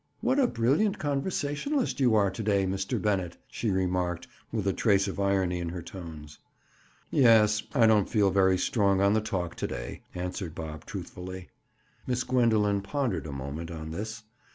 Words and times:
"What 0.21 0.39
a 0.39 0.47
brilliant 0.47 0.97
conversationalist 0.97 1.99
you 1.99 2.15
are 2.15 2.31
to 2.31 2.41
day, 2.41 2.65
Mr. 2.65 2.99
Bennett!" 2.99 3.37
she 3.47 3.69
remarked 3.69 4.27
with 4.51 4.65
a 4.65 4.73
trace 4.73 5.07
of 5.07 5.19
irony 5.19 5.59
in 5.59 5.69
her 5.69 5.83
tones. 5.83 6.39
"Yes; 7.11 7.61
I 7.75 7.85
don't 7.85 8.09
feel 8.09 8.31
very 8.31 8.57
strong 8.57 8.99
on 8.99 9.13
the 9.13 9.21
talk 9.21 9.53
to 9.57 9.67
day," 9.67 10.01
answered 10.15 10.55
Bob 10.55 10.85
truthfully. 10.87 11.49
Miss 12.07 12.23
Gwendoline 12.23 12.81
pondered 12.81 13.27
a 13.27 13.31
moment 13.31 13.69
on 13.69 13.91
this. 13.91 14.23